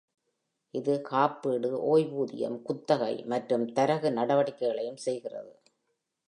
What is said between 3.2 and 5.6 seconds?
மற்றும் தரகு நடவடிக்கைகளையும் செய்கிறது.